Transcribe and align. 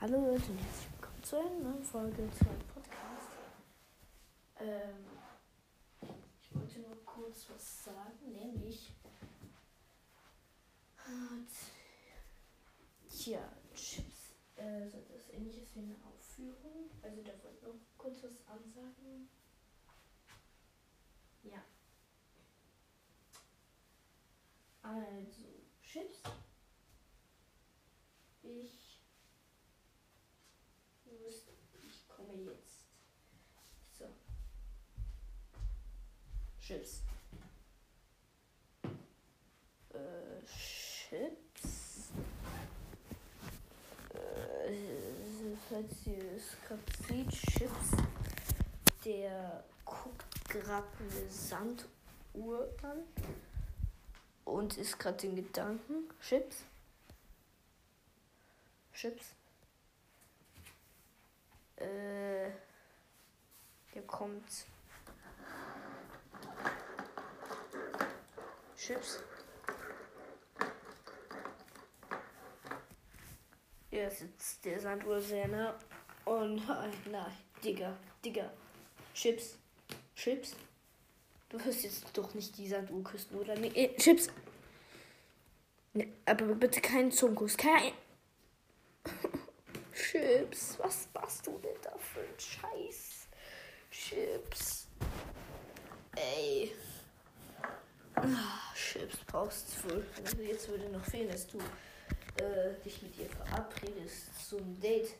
Hallo 0.00 0.12
Leute 0.12 0.52
und 0.52 0.58
herzlich 0.58 0.92
willkommen 0.92 1.24
zu 1.24 1.36
einer 1.40 1.58
neuen 1.58 1.82
Folge 1.82 2.30
zu 2.30 2.48
einem 2.48 2.68
Podcast. 2.72 3.32
Ähm, 4.60 5.06
ich 6.40 6.54
wollte 6.54 6.78
nur 6.78 7.04
kurz 7.04 7.46
was 7.50 7.84
sagen, 7.84 8.32
nämlich 8.32 8.92
tja, 13.10 13.40
Chips 13.74 14.36
äh, 14.54 14.86
sind 14.86 15.10
das 15.10 15.30
ähnliches 15.30 15.74
wie 15.74 15.80
eine 15.80 15.96
Aufführung. 16.04 16.88
Also 17.02 17.20
da 17.22 17.32
wollte 17.42 17.56
ich 17.56 17.62
noch 17.64 17.74
kurz 17.96 18.22
was 18.22 18.46
ansagen. 18.46 19.28
Ja. 21.42 21.64
Also, 24.80 25.48
Chips. 25.82 26.22
Ich 28.44 28.87
komme 32.28 32.52
jetzt. 32.52 32.84
So. 33.98 34.04
Chips. 36.60 37.02
Äh, 39.94 40.44
Chips. 40.46 42.10
Äh, 44.14 45.56
falls 45.68 46.06
ihr 46.06 46.32
es 46.36 46.56
gerade 46.66 46.82
seht, 47.08 47.30
Chips. 47.30 47.90
Der 49.04 49.64
guckt 49.84 50.48
gerade 50.48 50.86
eine 50.98 51.30
Sanduhr 51.30 52.68
an 52.82 53.04
und 54.44 54.76
ist 54.76 54.98
gerade 54.98 55.26
in 55.26 55.36
Gedanken. 55.36 56.10
Chips. 56.20 56.64
Chips. 58.92 59.34
Äh, 61.78 62.50
der 63.94 64.02
kommt. 64.06 64.66
Chips. 68.76 69.22
Ja, 73.90 74.10
sitzt 74.10 74.64
der 74.64 74.80
sehr 75.20 75.48
nah. 75.48 75.74
Und 76.24 76.62
na, 77.10 77.30
Digga, 77.62 77.96
Digga. 78.24 78.50
Chips. 79.14 79.58
Chips. 80.14 80.54
Du 81.48 81.64
wirst 81.64 81.84
jetzt 81.84 82.04
doch 82.12 82.34
nicht 82.34 82.56
die 82.58 82.68
Sanduhr 82.68 83.02
küssen, 83.02 83.36
oder? 83.36 83.56
Nee, 83.56 83.72
äh, 83.74 83.96
Chips. 83.96 84.28
Nee, 85.94 86.12
aber 86.26 86.44
bitte 86.54 86.80
keinen 86.80 87.10
Zungenkuss. 87.10 87.56
Kein. 87.56 87.92
Chips. 89.98 90.78
Was 90.78 91.08
machst 91.12 91.46
du 91.46 91.58
denn 91.58 91.76
da 91.82 91.92
für 91.98 92.20
ein 92.20 92.38
Scheiß? 92.38 93.26
Chips. 93.90 94.86
Ey. 96.14 96.72
Ah, 98.14 98.74
Chips 98.74 99.18
brauchst 99.26 99.66
du 99.84 99.90
wohl. 99.90 100.06
Also 100.24 100.40
jetzt 100.42 100.68
würde 100.68 100.88
noch 100.90 101.04
fehlen, 101.04 101.28
dass 101.28 101.46
du 101.48 101.58
äh, 101.58 102.74
dich 102.84 103.02
mit 103.02 103.18
ihr 103.18 103.28
verabredest 103.28 104.48
zum 104.48 104.80
Date. 104.80 105.14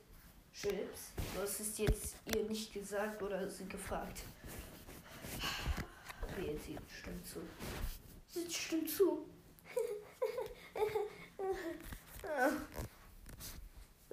Chips. 0.52 1.12
Du 1.34 1.42
hast 1.42 1.60
es 1.60 1.78
jetzt 1.78 2.16
ihr 2.34 2.44
nicht 2.44 2.72
gesagt 2.72 3.22
oder 3.22 3.48
sie 3.48 3.68
gefragt. 3.68 4.22
Okay, 6.22 6.58
sie 6.64 6.78
stimmt 6.88 7.26
zu. 7.26 7.40
Sie 8.28 8.50
stimmt 8.50 8.90
zu. 8.90 9.28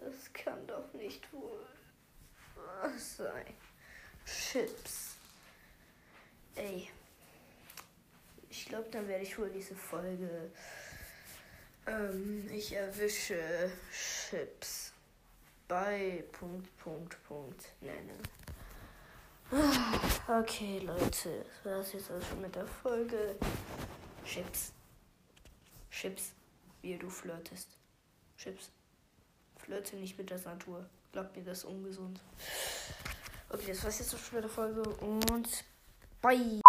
Das 0.05 0.31
kann 0.33 0.67
doch 0.67 0.93
nicht 0.93 1.31
wohl 1.33 1.65
was 2.55 3.04
sein. 3.15 3.45
Chips. 4.25 5.15
Ey. 6.55 6.89
Ich 8.49 8.65
glaube, 8.65 8.89
dann 8.91 9.07
werde 9.07 9.23
ich 9.23 9.37
wohl 9.37 9.49
diese 9.49 9.75
Folge. 9.75 10.51
Ähm, 11.87 12.49
ich 12.51 12.73
erwische 12.73 13.71
Chips 13.91 14.93
bei 15.67 16.23
Punkt, 16.31 16.77
Punkt, 16.77 17.23
Punkt 17.27 17.65
nennen. 17.81 18.19
Okay, 20.27 20.79
Leute, 20.79 21.45
das 21.45 21.65
war 21.65 21.79
es 21.79 21.93
jetzt 21.93 22.11
auch 22.11 22.21
schon 22.21 22.41
mit 22.41 22.55
der 22.55 22.65
Folge. 22.65 23.35
Chips. 24.25 24.73
Chips, 25.91 26.31
wie 26.81 26.97
du 26.97 27.09
flirtest. 27.09 27.69
Chips. 28.37 28.71
Flirte 29.65 29.95
nicht 29.95 30.15
mit 30.17 30.29
der 30.29 30.39
Natur. 30.39 30.85
Glaubt 31.11 31.35
mir, 31.35 31.43
das 31.43 31.59
ist 31.59 31.65
ungesund. 31.65 32.19
Okay, 33.49 33.69
das 33.69 33.83
war's 33.83 33.97
jetzt 33.97 34.11
schon 34.11 34.35
mit 34.35 34.43
der 34.43 34.51
Folge 34.51 34.83
und 34.83 35.63
bye. 36.21 36.61